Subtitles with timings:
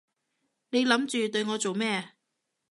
[0.71, 2.13] 你諗住對我做咩？